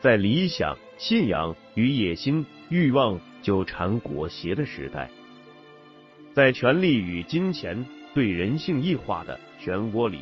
[0.00, 5.08] 在理想、信仰与野心、欲望纠缠裹挟的时代，
[6.34, 10.20] 在权力与金钱对人性异化的漩涡里，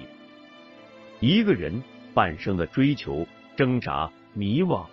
[1.20, 1.83] 一个人
[2.14, 4.87] 半生的追求、挣扎、迷惘。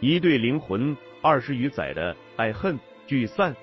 [0.00, 3.54] 一对灵魂二十余载的爱恨聚散，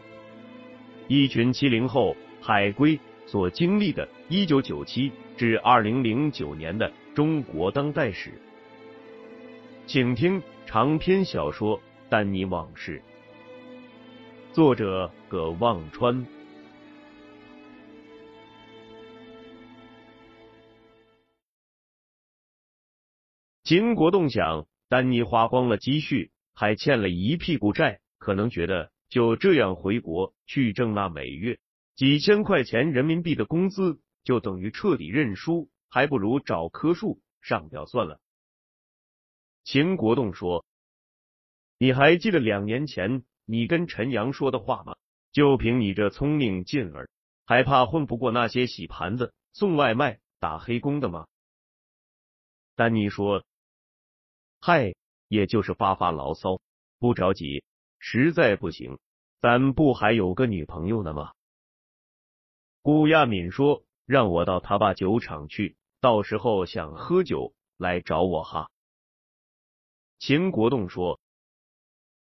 [1.08, 8.32] 一群七零后海归所经历的一九九七至二零零九年的中国当代史，
[9.92, 13.02] 请听长篇小说《丹尼往事》，
[14.54, 16.28] 作者葛望川。
[23.64, 24.68] 秦国栋想。
[24.90, 31.58] 丹尼花光了积蓄，还欠了一屁股债，可能觉得就这样回国去挣那每月
[31.96, 38.20] 几千块钱人民币的工资，就等于彻底认输，还不如找棵树上吊算了。
[39.72, 40.66] 秦国栋说
[41.78, 44.96] ：“你还记得两年前你跟陈阳说的话吗？
[45.32, 47.08] 就凭你这聪明劲儿，
[47.46, 51.28] 还怕混不过那些洗盘子、送外卖、打黑工的吗？”
[52.76, 53.44] 丹尼说。
[54.60, 54.96] 嗨，
[55.28, 56.60] 也就是发发牢骚，
[56.98, 57.64] 不着急。
[58.00, 58.98] 实在不行，
[59.40, 61.34] 咱不还有个女朋友呢吗？
[62.82, 68.72] 顾亚敏说：“让我到他爸酒厂去，到时候想喝酒来找我哈。”
[70.20, 71.20] 秦国栋说：“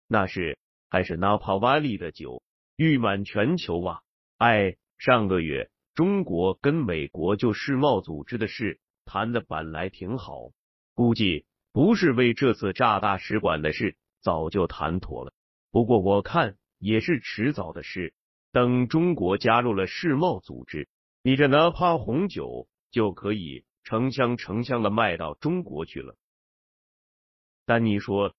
[0.07, 0.59] 那是
[0.91, 2.43] 还是纳帕瓦利的酒，
[2.77, 4.01] 誉满全球啊！
[4.37, 10.51] 哎，上个月中国跟美国就世贸组织的事谈的本来挺好，
[10.95, 15.33] 估计。”不是为这次炸大使馆的事，早就谈妥了。
[15.73, 18.15] 不过我看也是迟早的事。
[18.53, 20.89] 等中国加入了世贸组织，
[21.25, 26.15] 你这哪怕红酒就可以成箱成箱的卖到中国去了。
[27.65, 28.35] 丹尼说：“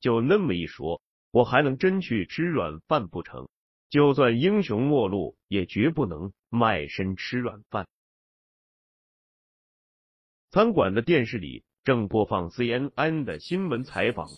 [0.00, 1.00] 就那么一说，
[1.30, 3.48] 我还能真去吃软饭不成？
[3.88, 7.86] 就算英雄末路，也绝不能卖身吃软饭。”
[10.50, 11.64] 餐馆的电视里。
[11.82, 14.28] 正播放 CNN 的新闻采访，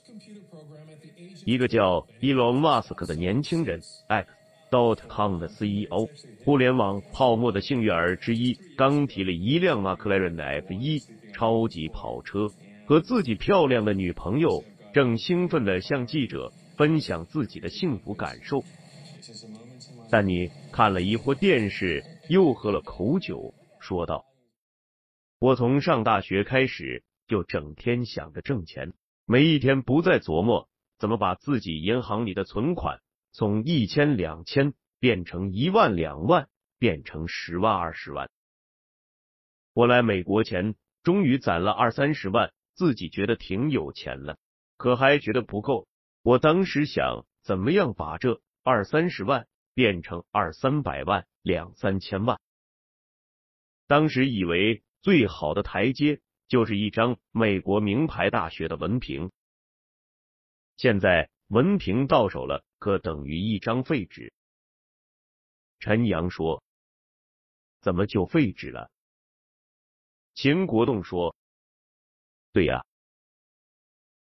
[1.45, 4.31] 一个叫 Elon Musk 的年轻人，X.
[4.71, 6.09] dot com 的 CEO，
[6.45, 11.01] 互联网泡沫的幸运儿之一，刚提了一辆 McLaren 的 F 一
[11.35, 12.49] 超级跑车，
[12.87, 18.63] 和自己漂亮的女朋友，正兴奋的向记者分享自己的幸福感受。
[20.11, 24.25] 但你看了一会电视，又喝了口酒，说道
[25.39, 28.93] ：“我从上大学开始。”就整天想着挣钱，
[29.25, 33.01] 每一天不再琢磨怎么把自己银行里的存款
[33.31, 36.49] 从一千两千变成一万两万，
[36.79, 38.29] 变成十万二十万。
[39.73, 44.39] 我来美国前，终于攒了二三十万，自己觉得挺有钱了，
[44.77, 45.87] 可还觉得不够。
[46.23, 52.41] 我当时想，怎么样把这二三十万变成二三百万、两三千万？
[53.87, 56.21] 当时以为最好的台阶。
[56.49, 59.33] 就是一张美国名牌大学的文凭，
[60.77, 64.35] 现在文凭到手了，可等于一张废纸。
[65.79, 66.63] 陈阳说
[67.81, 68.91] ：“怎么就废纸了？”
[70.35, 71.35] 秦国栋说
[72.53, 72.85] ：“对呀，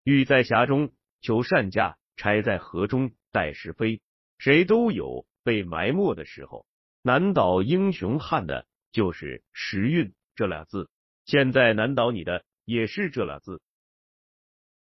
[0.04, 4.00] 玉在匣中求善价，钗在盒中待时飞，
[4.38, 6.64] 谁都有被埋没的时候。
[7.02, 10.88] 难倒英雄汉的，就是时运这俩字。”
[11.26, 13.60] 现在难倒你的也是这俩字。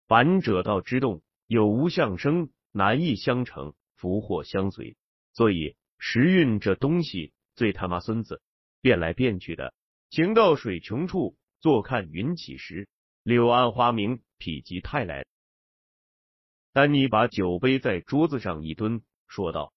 [0.06, 4.96] 反者道之动，有无相生，难易相成，福祸相随。
[5.32, 8.42] 所以时运这东西最他妈孙子，
[8.80, 9.74] 变来变去的。
[10.10, 12.88] 行到水穷处，坐看云起时。
[13.24, 15.24] 柳暗花明，否极泰来。
[16.72, 19.72] 丹尼把酒杯在桌子上一蹲，说道：“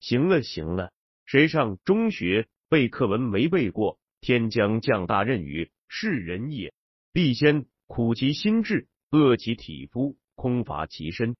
[0.00, 0.92] 行了行了，
[1.24, 6.72] 谁上中学背课文没背过？”天将降大任于世人也，
[7.12, 11.36] 必先苦其心志，饿其体肤，空乏其身。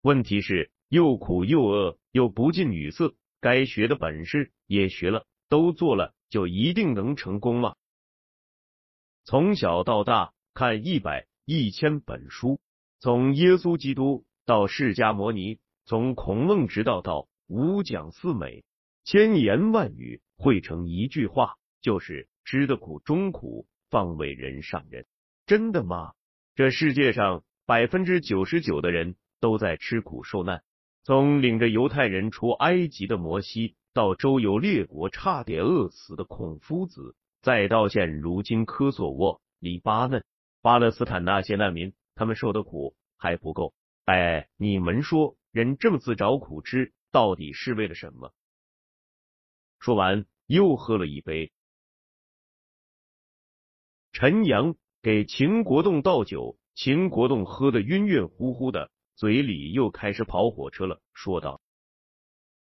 [0.00, 7.76] 问题是又苦又饿又不近女色，该学的本事也学了，都做了，就一定能成功吗？
[9.26, 12.60] 从小到大看一百、一千本书，
[13.00, 18.64] 从耶稣基督到释迦摩尼，从孔孟之道到五讲四美，
[19.02, 25.06] 千言万语汇成一句话，就是吃得苦中苦，方为人上人。
[25.46, 26.12] 真的吗？
[26.54, 30.62] 这世界上百分之九十九的人都在吃苦受难，
[31.02, 40.24] 从领着犹太人出埃及的摩西，到周游列国差点饿死的孔夫子，再到现如今科索沃、黎巴嫩、
[40.62, 43.74] 巴勒斯坦那些难民，他们受的苦还不够。
[44.06, 48.32] 哎，你们说，人这么自找苦吃，到底是为了什么？
[49.78, 51.52] 说完，又喝了一杯。
[54.12, 54.74] 陈阳。
[55.02, 61.60] 给秦国栋倒酒，秦国栋喝得晕晕乎乎的，嘴里又开始跑火车了，说道：“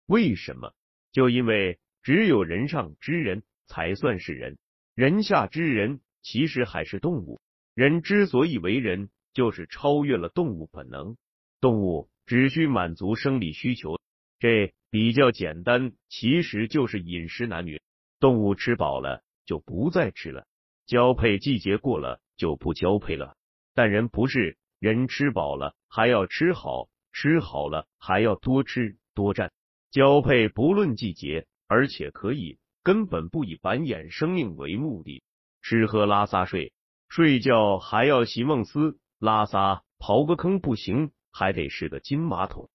[0.06, 0.76] 为什么？
[1.12, 4.60] 就因为只有人上之人才算是人，
[4.98, 7.40] 人下之人其实还是动物。
[7.76, 11.16] 人之所以为人，就是超越了动物本能。
[11.62, 14.00] 动物只需满足生理需求，
[14.40, 17.80] 这比较简单，其实就是饮食男女。
[18.20, 20.48] 动物吃饱了就不再吃了，
[20.88, 23.36] 交配季节过了。”就不交配了，
[23.74, 29.52] 但人不是，人吃饱了还要吃好，吃好了还要多吃多占。
[29.90, 35.22] 交配不论季节，而且可以根本不以繁衍生命为目的，
[35.62, 36.72] 吃喝拉撒睡，
[37.10, 42.70] 睡觉还要席梦思，拉撒刨个坑不行，还得是个金马桶。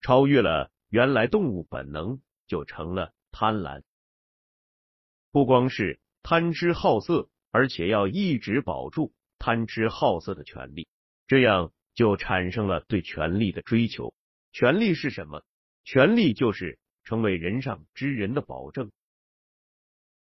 [0.00, 3.82] 超越了原来动物本能，就成了贪婪，
[5.32, 7.28] 不光是贪吃好色。
[7.50, 10.86] 而且要一直保住贪吃好色的权利，
[11.26, 14.14] 这样就产生了对权力的追求。
[14.52, 15.42] 权力是什么？
[15.82, 16.78] 权力就是
[17.10, 18.92] 成为人上之人的保证。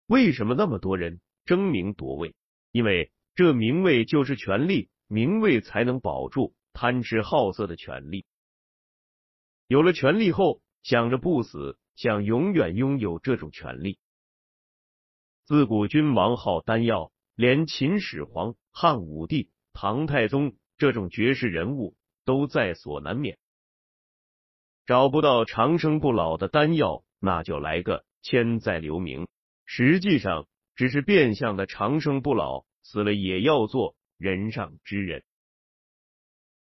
[0.06, 2.34] 为什么那么多人争名夺位？
[2.72, 8.24] 因为这名位就是权力，名位才能保住贪吃好色的权利。
[9.66, 13.98] 有了权力后，想着不死，想永远拥有这种权利。
[15.44, 21.94] 自古君王好丹药，连秦始皇、汉武帝、唐太宗这种绝世人物
[22.24, 23.36] 都在所难免。
[24.90, 29.28] 找不到长生不老的丹药，那就来个千载留名。
[29.64, 35.22] 实际上只是变相的长生不老，死了也要做人上之人。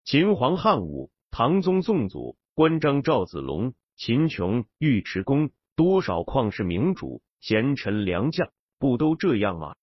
[0.05, 8.49] 秦皇汉武、唐宗宋祖、关张赵子龙、秦琼、尉迟恭，多少旷世名主、贤臣良将。
[8.79, 9.75] 不都这样吗？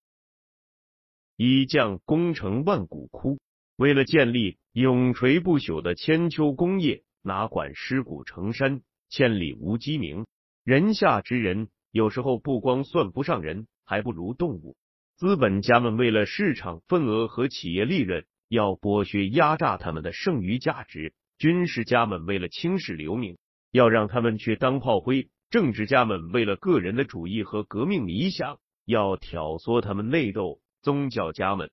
[1.37, 3.39] 一将功成万骨枯，
[3.77, 10.27] 为了建立永垂不朽的千秋功业，哪管尸骨成山，千里无鸡鸣。
[10.65, 14.77] 人下之人，有时候不光算不上人，还不如动物。
[15.17, 23.39] 资本家们为了市场份额和企业利润，要剥削压榨他们的剩余价值；军事家们为了青史留名，
[23.71, 28.59] 要让他们去当炮灰；政治家们为了个人的主义和革命理想。
[28.87, 31.71] 要挑唆他们内斗，宗教家们。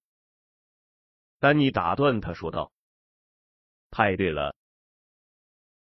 [1.40, 2.72] 丹尼打断他说道
[3.90, 4.56] ：“太对了，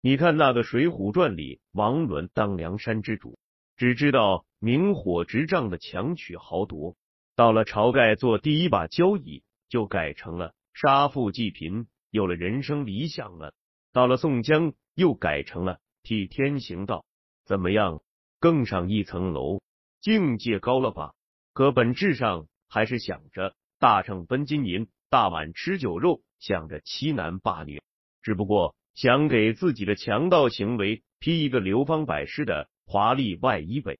[0.06, 3.40] 你看那个《水浒传》里，王伦当梁山之主，
[3.77, 6.98] 只知道明火执仗的强取豪夺；
[7.38, 13.54] 到了晁盖做第一把交椅，就改成了杀富济贫，有了人生理想了；
[13.94, 17.06] 到了宋江，又改成了替天行道，
[17.46, 18.01] 怎么样？
[18.42, 19.62] 更上一层楼。”
[20.04, 21.13] 境界高了吧？
[21.54, 27.82] 可本质上还是想着大秤分金银，大碗吃酒肉，想着欺男霸女，
[28.22, 33.98] 只不过想给自己的强盗行为披一个流芳百世的华丽外衣呗。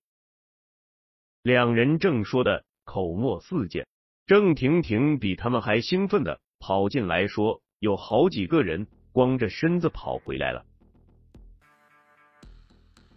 [1.42, 3.86] 两人正说的口沫四溅，
[4.26, 10.66] 郑婷婷比他们还兴奋的跑进来说，有好几个人光着身子跑回来了。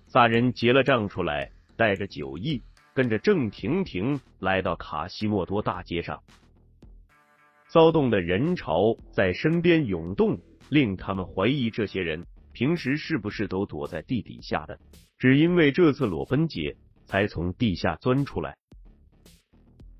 [0.06, 2.62] 仨人结了账出来，带着酒意。
[2.94, 6.22] 跟着郑婷婷来到卡西莫多大街上，
[7.68, 14.78] 骚动的人潮在身边涌动，令他们怀疑这些人平时是不是都躲在地底下的，
[15.18, 18.56] 只因为这次裸奔节才从地下钻出来。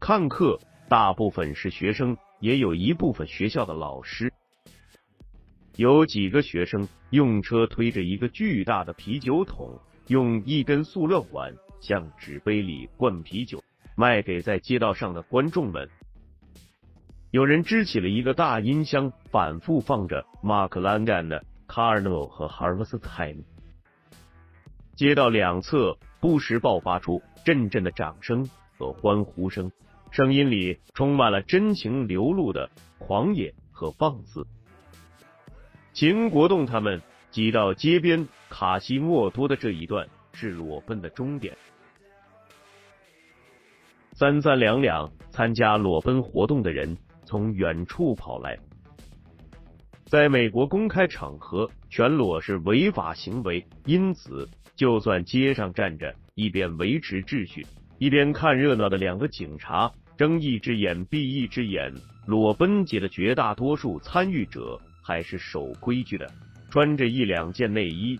[0.00, 0.58] 看客
[0.88, 4.32] 大部分是学生，也有一部分学校的老师，
[5.76, 11.54] 有几个学生用车推着一个巨大的啤酒桶，用一根塑料管。
[11.78, 13.62] 向纸杯里灌啤酒，
[13.96, 15.88] 卖给在街道上的观众们。
[17.36, 23.42] 有人支起了一个大音箱，反复放着马克·兰干的《Carnival》和《Harvest Time》。
[24.94, 29.70] 街道两侧不时爆发出阵阵的掌声和欢呼声。
[30.10, 34.46] 声音里充满了真情流露的狂野和放肆。
[35.92, 41.54] 秦国栋他们挤到街边卡西莫多的这一段是裸奔的终点。
[44.14, 46.96] 三三两两参加裸奔活动的人
[47.26, 48.58] 从远处跑来。
[50.06, 57.66] 在美国公开场合全裸是违法行为，因此就算街上站着一边维持秩序
[57.98, 61.92] 一边看热闹的两个警察，睁一只眼闭一只眼，
[62.24, 66.30] 裸奔节的绝大多数参与者还是守规矩的，
[66.70, 68.18] 穿着一两件内衣。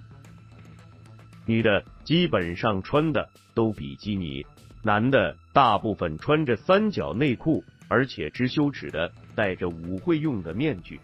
[1.46, 4.44] 女的基本上穿的都比基尼，
[4.82, 11.00] 男的大部分穿着三角内裤，而且知羞耻的戴着舞会用的面具。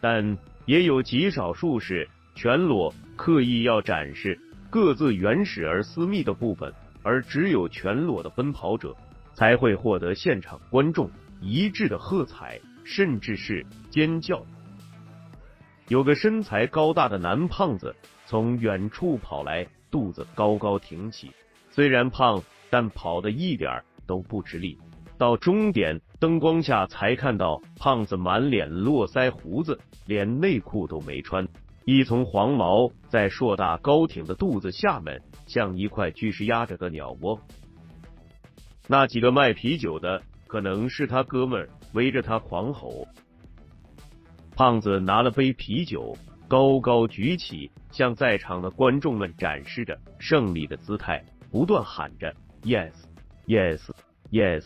[0.00, 4.38] 但也有极少数是全裸，刻意要展示
[4.70, 8.96] 各自原始而私密的部分，而只有全裸的奔跑者
[9.34, 14.44] 才会获得现场观众一致的喝彩，甚至是尖叫。
[15.88, 21.32] 有个身材高大的男胖子从远处跑来，肚子高高挺起，
[21.70, 24.78] 虽然胖，但跑的一点都不吃力。
[25.18, 31.46] 到终点，灯光下才看到胖子满脸络腮胡子，连内裤都没穿，
[31.84, 37.38] 一丛黄毛在硕大高挺的肚子下面，像一块巨石压着个鸟窝。
[38.86, 43.06] 那几个卖啤酒的可能是他哥们儿，围着他狂吼。
[44.54, 52.32] 胖子拿了杯啤酒，高高举起，向在场的观众们展示着胜利的姿态，不断喊着
[52.62, 52.92] “yes,
[53.46, 53.80] yes,
[54.30, 54.64] yes”。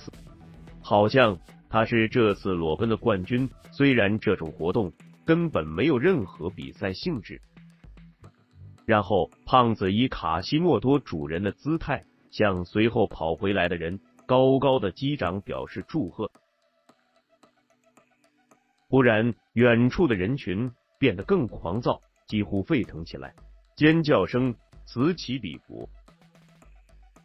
[0.83, 1.39] 好像
[1.71, 4.93] 他是这次裸奔的冠军，虽然这种活动
[5.25, 7.41] 根本没有任何比赛性质。
[8.85, 16.31] 然后，胖子以卡西莫多主人的姿态，向随后跑回来的人高高的击掌，表示祝贺。
[18.89, 23.33] 忽然，远处的人群变得更狂躁，几乎沸腾起来，
[23.77, 25.89] 尖叫声此起彼伏。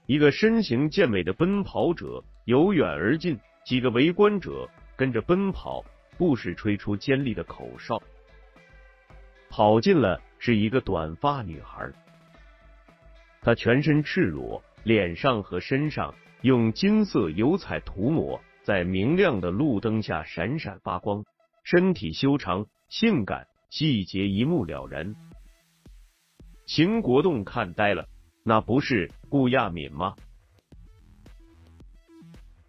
[0.05, 3.37] 一个身形健美的奔跑者由远而近。
[3.67, 5.83] 几个围观者跟着奔跑，
[6.17, 8.01] 不时吹出尖利的口哨。
[9.49, 11.91] 跑进了是一个短发女孩，
[13.41, 21.25] 她全身赤裸，脸上和身上用金色油彩涂抹，在明亮的路灯下闪闪发光，
[21.65, 25.13] 身体修长性感，细节一目了然。
[26.65, 28.07] 秦国栋看呆了，
[28.45, 30.15] 那不是顾亚敏吗？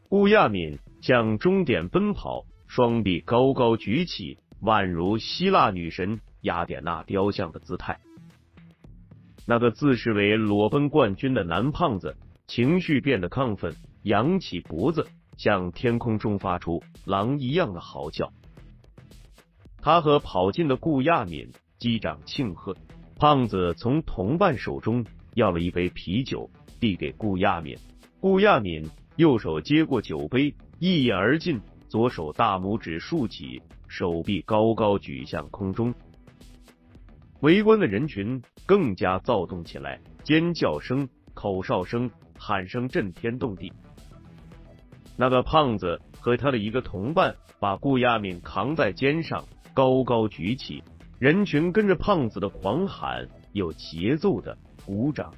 [0.09, 0.77] 顾亚敏。
[1.01, 7.99] 向终点奔跑，双臂高高举起，宛如希腊女神雅典娜雕像的姿态。
[9.47, 18.31] 那个自视为裸奔冠军的男胖子情绪变得亢奋，扬起脖子，向天空中发出狼一样的嚎叫。
[19.81, 22.77] 他和跑进的顾亚敏击掌庆贺。
[23.17, 27.77] 胖子从同伴手中要了一杯啤酒，递给顾亚敏。
[28.21, 30.55] 顾亚敏右手接过酒杯。
[30.81, 35.93] 一饮而尽，左手大拇指竖起，手臂高高举向空中。
[37.41, 42.09] 围观的人群更加躁动起来，尖叫声、口哨声、
[42.39, 43.73] 喊声震天动地。
[45.17, 49.45] 那个胖子和他的一个同伴把顾亚敏扛在肩上，
[49.75, 50.83] 高高举起。
[51.19, 54.57] 人群跟着胖子的狂喊，有节奏的
[54.87, 55.35] 鼓掌。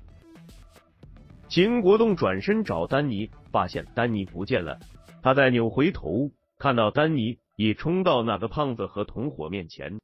[1.49, 4.79] 秦国栋转身找丹尼，发现丹尼不见了。
[5.23, 10.01] 他再扭回头，看到丹尼已冲到那个胖子和同伙面前。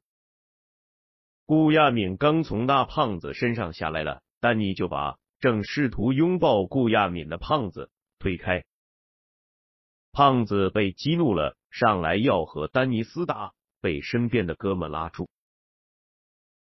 [1.45, 8.63] 顾亚敏刚从那胖子身上下来了，丹尼就把正试图拥抱顾亚敏的胖子推开。
[10.11, 15.29] 胖子被激怒了，上来要和丹尼厮打，被身边的哥们拉住。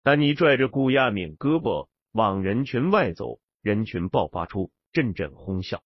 [0.02, 5.82] 丹尼拽着顾亚敏胳膊往人群外走，人群爆发出阵阵哄笑。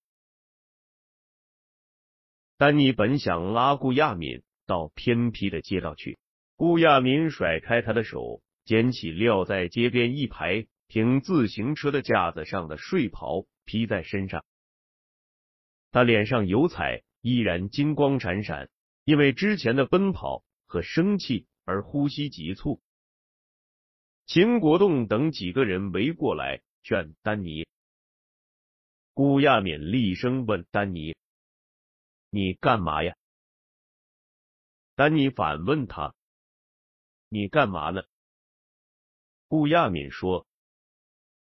[2.59, 6.19] 丹尼本想拉顾亚敏到偏僻的街道去，
[6.57, 14.43] 顾亚敏甩开他的手，捡起撂在街边一排停自行车的架子上的睡袍披在身上。
[15.91, 18.69] 他脸上油彩依然金光闪闪，
[19.05, 22.81] 因为之前的奔跑和生气而呼吸急促。
[24.25, 27.65] 秦国栋等几个人围过来劝丹尼，
[29.13, 31.15] 顾亚敏厉声问丹尼。
[32.31, 33.15] 你干嘛呀？
[34.95, 36.13] 丹尼反问他
[37.29, 38.03] ：“你干嘛呢？”
[39.47, 40.45] 顾亚敏说：“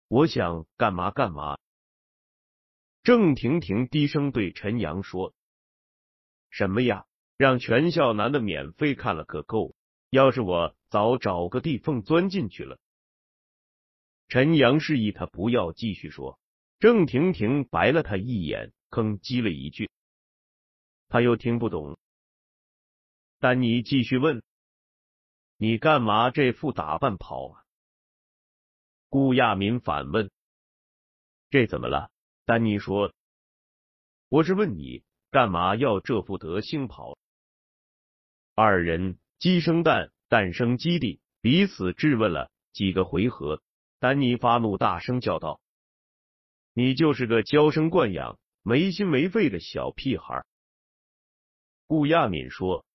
[0.07, 1.57] 我想干嘛干嘛。”
[3.01, 5.33] 郑婷婷低声对陈阳说
[6.51, 7.05] ：“什么呀？
[7.37, 9.73] 让全校男的免费看了个够！
[10.09, 12.79] 要是我早找个地缝钻进去了。”
[14.27, 16.37] 陈阳示意他不要继续说，
[16.79, 19.89] 郑婷婷白了他一眼，吭叽了一句，
[21.09, 21.97] 他又听不懂。
[23.39, 24.43] 丹尼继续问
[25.57, 27.63] ：“你干嘛这副打扮跑啊？”
[29.09, 30.29] 顾亚民反问
[31.49, 32.11] ：“这怎么了？”
[32.45, 33.13] 丹尼说
[34.29, 37.17] ：“我是问你，干嘛要这副德行跑？”
[38.55, 43.61] 二人鸡生蛋，蛋生鸡的彼此质问了几个回合。
[43.99, 45.61] 丹尼发怒，大声叫道
[46.73, 50.43] ：“你就是个娇生惯养、没心没肺的小屁孩！”
[51.87, 52.85] 顾亚敏说：“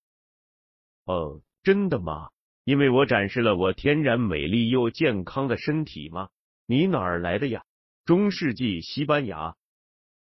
[1.07, 2.31] 哦，真的吗？
[2.65, 6.29] 因为我展示了我天然美丽又健康的身体吗？
[6.67, 7.65] 你哪儿来的呀？
[8.05, 9.57] 中世纪西班牙？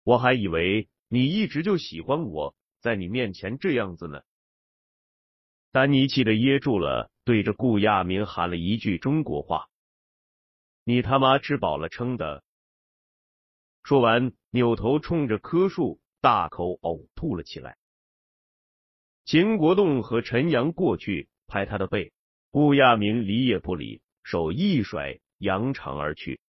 [0.03, 4.21] 我还以为你一直就喜欢我，在你面前这样子呢。”
[5.71, 9.69] 丹尼气得噎住了，对着顾亚明喊了一句中国话。
[10.83, 12.43] 你他妈吃饱了撑的！
[13.83, 17.77] 说完，扭头冲着棵树大口呕吐了起来。
[19.31, 22.11] 秦国栋和陈阳过去拍他的背，
[22.49, 26.41] 顾亚明理也不理，手一甩，扬长而去。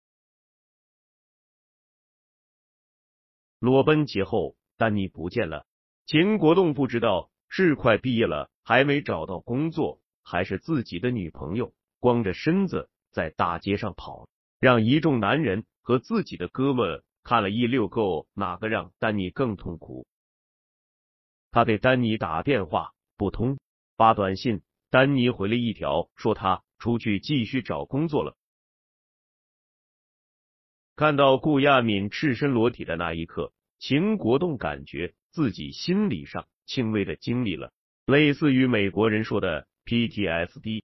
[3.60, 5.68] 裸奔节后，丹尼不见了。
[6.08, 12.90] 秦国栋不知道是快毕业了还没找到工作，还是自己的女朋友光着身子。
[13.12, 14.28] 在大街上跑，
[14.60, 20.08] 让一众男人和自己的哥们看了一溜够，哪个让丹尼更痛苦？
[21.51, 23.60] 他给丹尼打电话不通，
[23.98, 28.36] 发短信，丹尼回了一条，说他出去继续找工作了。
[30.96, 37.73] 看到顾亚敏赤身裸体的那一刻，秦国栋感觉自己心理上轻微的经历了
[38.06, 40.84] 类似于美国人说的 PTSD。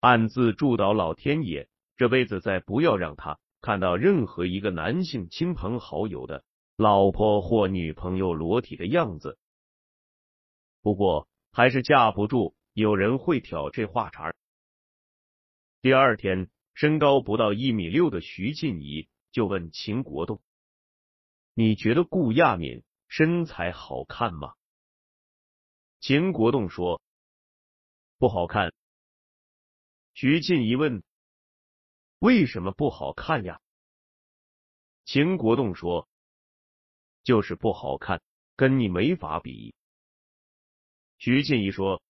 [0.00, 6.44] 暗自祝祷老天爷，这辈子再不要让他看到任何一个男性亲朋好友的
[6.78, 9.36] 老婆或女朋友裸体的样子。
[10.80, 14.36] 不过还是架不住有人会挑这话茬儿。
[15.82, 20.40] 第二天，身高不到一米六的徐静怡就问秦国栋
[21.52, 24.54] ：“你觉得顾亚敏身材好看吗？”
[25.98, 27.02] 秦国栋说
[28.18, 28.72] ：“不好看。”
[30.14, 31.02] 徐静怡问
[32.20, 33.60] ：“为什么不好看呀？”
[35.04, 36.08] 秦国栋说
[37.22, 38.22] ：“就是不好看，
[38.56, 39.74] 跟你没法比。”
[41.18, 42.02] 徐静怡说：“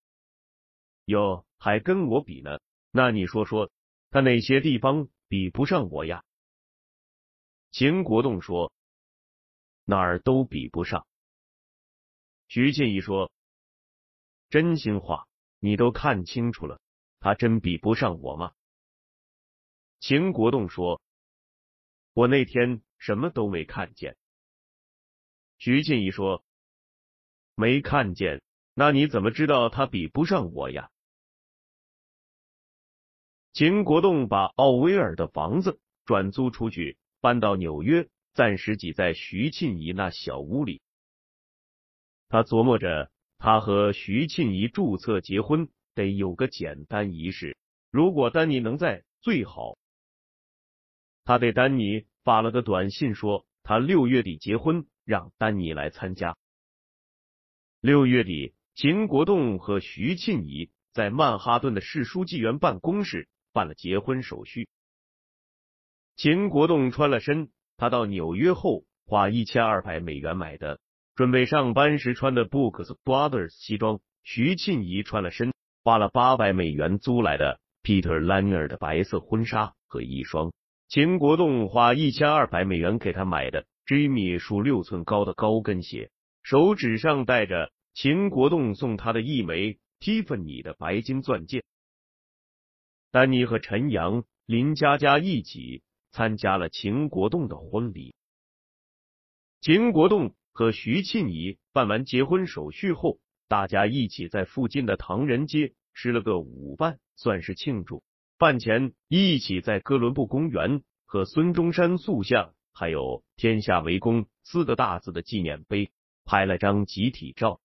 [1.07, 2.61] 哟，还跟我比呢？
[2.91, 3.71] 那你说说，
[4.11, 6.25] 他哪些地方比不上我呀？”
[7.73, 8.73] 秦国栋说
[9.85, 11.07] ：“哪儿都比不上。”
[12.49, 13.31] 徐静怡说
[14.51, 15.27] ：“真心话，
[15.59, 16.81] 你都看清楚了。”
[17.21, 18.53] 他真比不上我吗？
[19.99, 21.03] 秦国栋说
[22.15, 24.17] ：“我那天什么都没看见。”
[25.59, 26.45] 徐静怡说
[27.55, 28.43] ：“没看见，
[28.75, 30.91] 那你怎么知道他比不上我呀？”
[33.53, 40.81] 秦国栋把奥威尔的房子转租出去，搬到纽约，暂时挤在徐庆怡那小屋里。
[42.29, 45.69] 他琢磨着，他和徐庆怡注册结婚。
[45.95, 47.59] 得有个简单仪式，
[47.91, 49.77] 如果丹尼能在最好。
[51.25, 56.37] 他给丹尼发了个短信，说他六月底结婚，让丹尼来参加。
[57.81, 64.69] 六月底，秦国栋和徐庆怡在曼哈顿的市书记员办公室办了结婚手续。
[66.15, 70.79] 秦国栋穿了身他到纽约后花一千二百美元买的，
[71.15, 74.01] 准备上班时穿的 Books Brothers 西装。
[74.23, 75.55] 徐庆怡穿了身。
[75.85, 80.53] 花了八百美元租来的 Peter Lanier 的白色婚纱和一双
[80.87, 86.11] 秦国栋花一千二百美元给他买的 Jimmy 数六寸高的高跟鞋，
[86.43, 91.65] 手指上戴着秦国栋送他的一枚 Tiffany 的白金钻戒。
[93.11, 98.15] 丹尼和陈阳、林佳佳一起参加了秦国栋的婚礼。
[99.63, 105.73] 秦国栋和徐庆怡办完结婚手续后，大家一起在附近的唐人街。
[105.95, 108.05] 吃了个午饭，算是庆祝。
[108.39, 115.91] 饭前一起在哥伦布公园和孙中山塑像，还有天下为公四个大字的纪念碑
[116.25, 117.61] 拍了张集体照。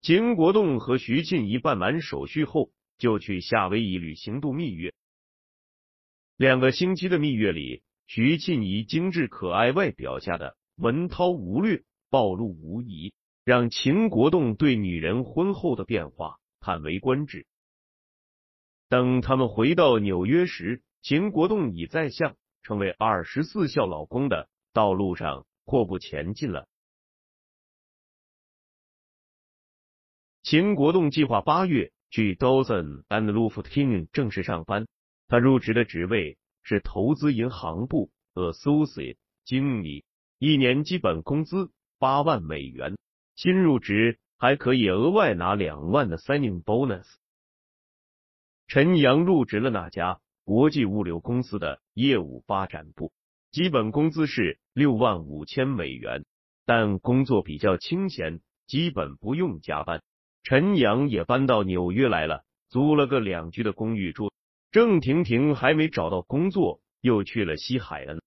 [0.00, 4.94] 秦国栋和徐庆怡办完手续后，就去夏威夷旅行度蜜月。
[6.38, 13.12] 两个星期的蜜月里，徐庆怡精致可爱外表下的文韬武略暴露无遗，
[13.44, 17.46] 让秦国栋对女人婚后的变化叹为观止。
[18.88, 22.36] 等他们回到纽约时，秦国栋已在向
[22.66, 26.66] 成为二十四孝老公的道路上阔步前进了。
[30.42, 34.88] 秦国栋计划八月去 Dozen and Lufkin 正式上班，
[35.28, 40.04] 他入职的职位是投资银行部 Associate 经理，
[40.40, 42.96] 一年基本工资八万美元，
[43.36, 47.06] 新入职还可以额外拿两万的 signing bonus。
[48.66, 53.12] 陈阳入职了那家国际物流公司的业务发展部，
[53.50, 56.24] 基本工资是六万五千美元，
[56.64, 60.04] 但工作比较清闲，基本不用加班。
[60.44, 64.32] 陈阳也搬到纽约来了，租了个两居的公寓住。
[64.70, 68.20] 郑婷婷还没找到工作，又去了西海岸。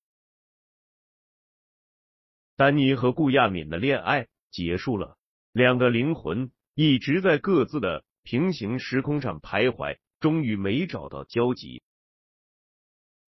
[2.57, 5.15] 丹尼和顾亚敏的恋爱结束了，
[5.53, 11.81] 两个灵魂一直在各自的平行时空上徘徊，终于没找到交集。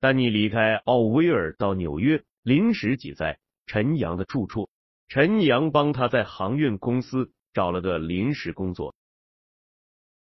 [0.02, 4.70] 丹尼离开奥威尔到纽约，临时挤在陈阳的住处。
[5.08, 7.32] 陈阳帮他在航运公司。
[7.54, 8.96] 找了个临时工作。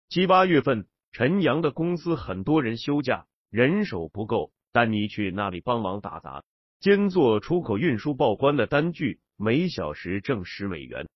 [0.08, 6.46] 七八月份，陈阳的公司很多人休假，人手不够，丹尼去那里帮忙打杂，
[6.80, 11.10] 兼做出口运输报关的单据，每小时挣十美元。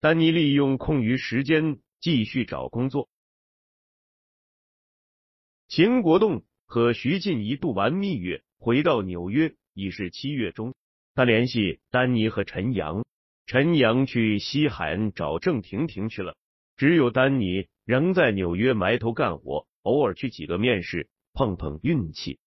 [0.00, 3.08] 丹尼利用空余时间继续找工作。
[5.68, 10.74] 秦国栋和徐静怡度完蜜月，回到纽约，已是七月中。
[11.14, 13.04] 他联系丹尼和陈阳。
[13.46, 16.36] 陈阳去西海岸找郑婷婷去了，
[16.76, 22.40] 只有丹尼仍在纽约埋头干活，偶尔去几个面试碰碰运气。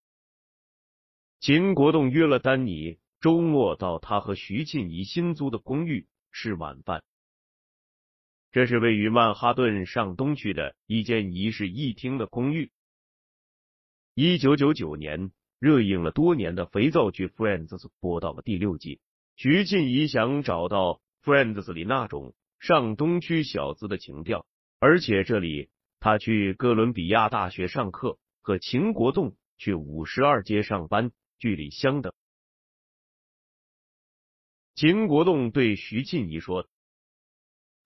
[1.40, 7.02] 秦国栋约了丹尼周末到他和徐静怡新租的公寓吃晚饭，
[8.52, 12.72] 这是位于曼哈顿上东区的一间一室一厅的公寓。
[14.22, 17.70] 一九九九年热映了多年的肥皂剧《Friends》
[18.02, 19.00] 播到了第六季。
[19.38, 24.46] 徐静怡想找到《Friends》里那种上东区小子的情调，
[24.82, 25.70] 而且这里
[26.02, 32.12] 他去哥伦比亚大学上课，和秦国栋去五十二街上班距离相等。
[34.76, 36.68] 秦国栋对徐静怡说：“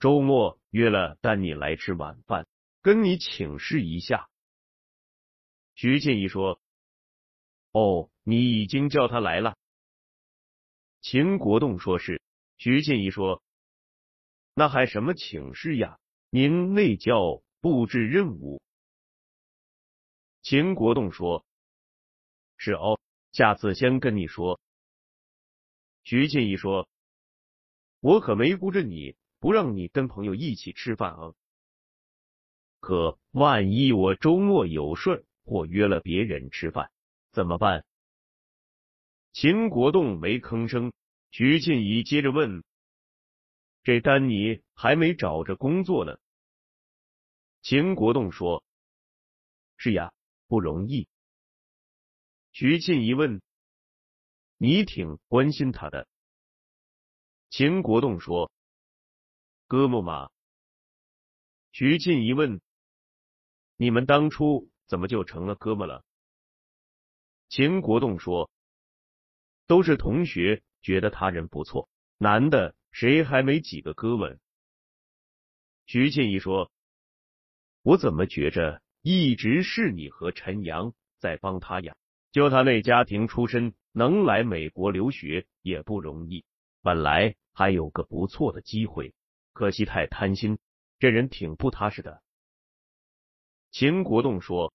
[0.01, 2.47] 周末约了丹尼来吃晚饭，
[2.81, 4.29] 跟你请示一下。”
[5.75, 6.61] 徐静怡说
[7.73, 9.57] ：“哦，你已经叫他来了。”
[11.01, 12.21] 秦国栋说是，
[12.57, 13.43] 徐静怡说，
[14.53, 15.99] 那还什么请示呀？
[16.29, 18.61] 您那叫布置任务。
[20.41, 21.45] 秦国栋说，
[22.57, 22.99] 是哦，
[23.31, 24.59] 下次先跟你说。
[26.03, 26.87] 徐静怡说，
[27.99, 31.33] 我可没顾着你，不让你跟朋友一起吃饭啊。
[32.79, 36.91] 可万一我周末有事或约了别人吃饭，
[37.31, 37.85] 怎么办？
[39.31, 40.93] 秦国栋没吭声，
[41.31, 42.63] 徐静怡接着问
[43.83, 46.17] ：“这丹尼还没找着工作呢。”
[47.63, 48.63] 秦国栋说
[49.77, 50.13] ：“是呀，
[50.47, 51.07] 不容易。”
[52.53, 53.41] 徐静怡问
[54.57, 56.07] ：“你挺关心他的？”
[57.49, 58.51] 秦国栋说
[59.67, 60.29] ：“哥们嘛。”
[61.73, 62.61] 徐静怡问
[63.77, 66.03] ：“你们当初怎么就成了哥们了？”
[67.49, 68.49] 秦国栋说。
[69.65, 71.89] 都是同学，觉得他人不错。
[72.17, 74.39] 男的谁还没几个哥们？
[75.85, 76.69] 徐静怡说
[77.81, 81.95] ：“我怎么觉着一直是你和陈阳在帮他养？
[82.31, 86.45] 就他那家庭出身，能来美国留学也不容易。
[86.81, 89.13] 本来还有个不错的机会，
[89.53, 90.59] 可惜太贪心，
[90.99, 92.21] 这人挺不踏实的。”
[93.73, 94.73] 秦国栋说：“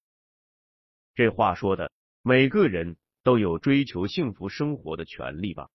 [1.16, 5.68] 这话说的，每个人。”都有追求幸福生活的权利吧？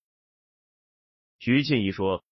[1.38, 2.24] 徐静怡说：“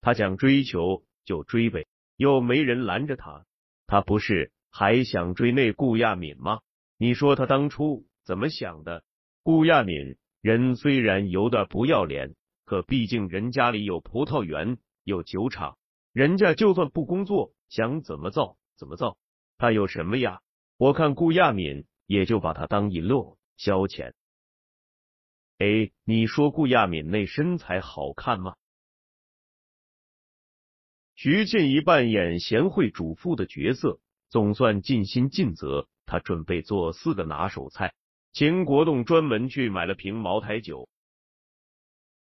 [0.00, 3.44] 他想追求就追呗，又没人拦着他。
[3.88, 6.60] 他不是还想追那顾亚敏吗？
[6.96, 9.02] 你说他当初怎么想的？
[9.42, 15.76] 顾亚敏人虽然有点不要脸，可毕竟人家里有葡萄园，有酒厂，
[16.12, 19.18] 人家就算不工作，想怎么造怎么造。
[19.58, 20.40] 他有什么呀？
[20.76, 24.14] 我看顾亚敏也就把他当一乐。”消遣。
[25.58, 28.56] 哎，你说顾亚敏那身材好看吗？
[31.14, 35.88] 徐静怡扮演贤惠主妇的角色，总算尽心尽责。
[36.04, 37.94] 她准备做四个拿手菜，
[38.32, 40.88] 秦国栋专门去买了瓶茅台酒。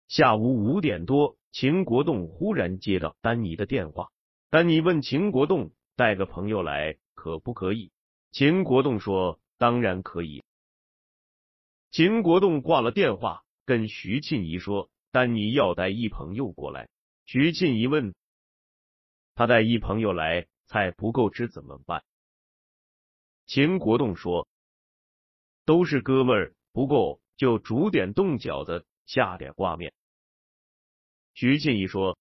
[0.08, 4.08] 下午五点多，秦国栋忽然接到丹尼的电话，
[4.50, 7.92] 丹尼问秦国栋带个朋友来可不可以？
[8.30, 10.42] 秦国栋说当然可以。
[11.90, 16.88] 秦国栋挂了电话，跟徐庆怡说丹尼要带一朋友过来。
[17.26, 18.14] 徐庆怡问
[19.34, 22.02] 他带一朋友来，菜不够吃怎么办？
[23.44, 24.48] 秦国栋说。
[25.66, 29.92] 都是哥们儿，不够就煮点冻饺子，下点挂面。
[31.34, 32.18] 徐庆怡说：“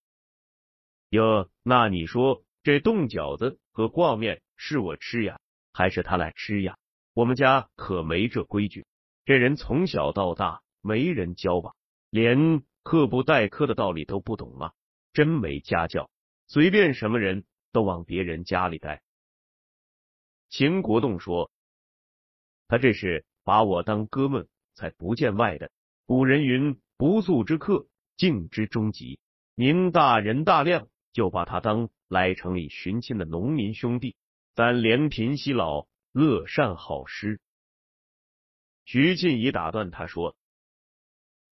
[1.09, 5.39] 哟，那你说这冻饺子和挂面是我吃呀，
[5.71, 6.77] 还是他来吃呀？
[7.13, 8.85] 我们家可没这规矩，
[9.23, 11.71] 这人从小到大没人教吧，
[12.09, 14.73] 连课不待客的道理都不懂吗？
[15.13, 16.11] 真没家教，
[16.47, 19.01] 随便什么人都往别人家里带。”
[20.49, 21.49] 秦国栋说
[22.67, 25.71] ：“他这是。”把我当哥们，才不见外的。
[26.05, 29.19] 古人云：“不速之客，敬之终极。”
[29.55, 34.15] 您大人大量，就把他当来城里寻亲的农民兄弟，
[34.55, 37.39] 咱怜贫惜老，乐善好施。
[38.85, 40.35] 徐静怡打断他说：“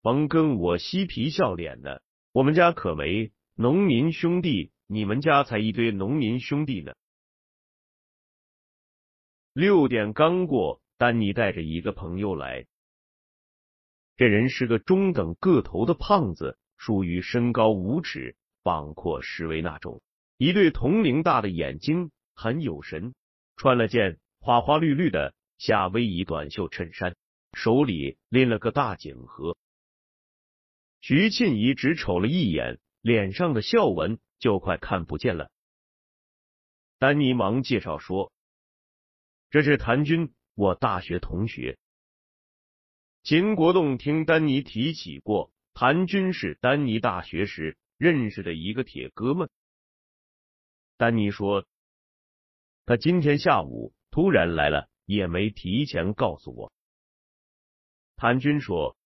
[0.02, 6.94] 甭跟我嬉皮笑脸的，我们家可没农民兄弟，你们家才一堆农民兄弟呢。”
[9.52, 10.80] 六点刚过。
[11.00, 12.66] 丹尼带着一个朋友来，
[14.16, 18.34] 这人是个中等个头的胖子，属于身高五尺、
[18.64, 20.02] 膀阔十围那种，
[20.38, 23.14] 一对铜铃大的眼睛，很有神。
[23.56, 27.16] 穿了件花花绿绿的夏威夷短袖衬衫，
[27.52, 29.56] 手里拎了个大锦盒。
[31.00, 35.50] 徐庆怡只瞅了一眼，脸上的笑纹就快看不见了。
[37.00, 38.32] 丹尼忙介绍说
[39.50, 41.78] ：“这是谭军。”我大学同学
[43.22, 49.50] 秦国栋听丹尼提起过，谭军是丹尼大学时认识的一个铁哥们。
[50.96, 51.64] 丹尼说，
[52.88, 56.72] 他今天下午突然来了，也没提前告诉我。
[58.16, 58.96] 谭军说，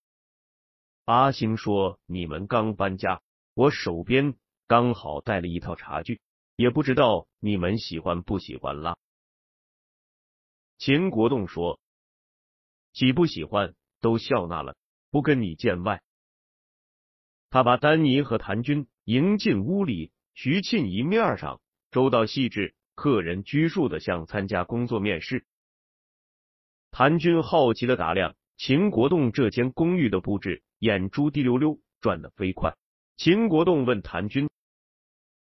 [1.03, 3.21] 阿星说你们刚搬家，
[3.53, 4.35] 我手边
[4.67, 6.21] 刚好带了一套茶具，
[6.55, 8.97] 也不知道你们喜欢不喜欢啦。
[10.77, 11.81] 秦国栋说
[12.93, 14.77] ：“喜不喜欢都笑纳了，
[15.11, 16.01] 不跟你见外。”
[17.51, 21.59] 他把丹尼和谭军迎进屋里，徐庆一面上
[21.91, 25.45] 周到细致，客人拘束的像参加工作面试。
[26.91, 32.75] 谭军好奇的打量秦国栋这间公寓的布置，眼珠滴溜溜转得飞快。
[33.17, 34.49] 秦国栋问谭军：“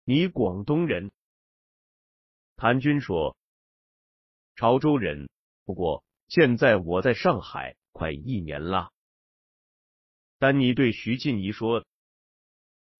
[0.05, 1.11] 你广东人？”
[2.57, 3.35] 谭军说。
[4.55, 5.29] 潮州人，
[5.65, 8.91] 不过现在我在上海快一年了。
[10.37, 11.85] 丹尼对徐静怡说：“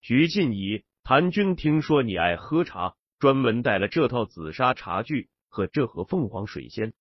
[0.02, 6.94] 徐静怡，谭军听说你爱喝茶，专门带了这套紫砂茶具和这盒凤凰水仙。”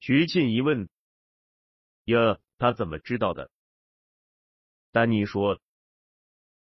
[0.00, 0.88] 徐静怡问
[2.08, 3.50] ：“呀，他怎么知道的？”
[4.90, 5.60] 丹尼说：“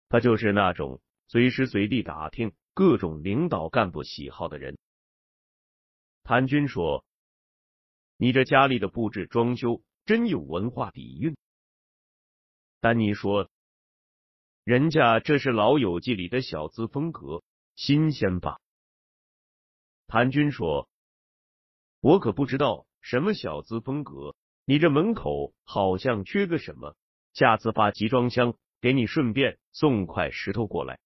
[0.10, 4.80] 他就是那种随时随地打听各种领导干部喜好的人。”
[6.25, 7.06] 谭军说
[8.17, 11.38] ：“你这家里的布置装修真有文化底蕴。”
[12.82, 13.51] 丹尼说
[14.65, 17.43] ：“人家这是老友记里的小资风格，
[17.77, 18.59] 新鲜吧？”
[20.07, 20.89] 谭军说
[22.01, 24.35] ：“我可不知道什么小资风格，
[24.65, 26.97] 你这门口好像缺个什么，
[27.33, 30.99] 下次发集装箱给你，顺便送块石头过来。”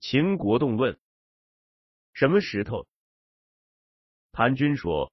[0.00, 0.98] 秦国栋问
[2.12, 2.88] ：“什么石头？”
[4.32, 5.12] 谭军说：“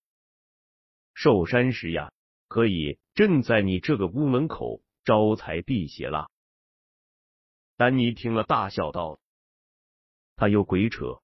[1.13, 2.11] 寿山石呀，
[2.47, 6.29] 可以镇在你这个屋门口，招财辟邪啦。”
[7.75, 9.19] 丹尼听了大笑道
[10.37, 11.19] ：“他又鬼扯。”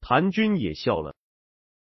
[0.00, 1.16] 谭军也笑了。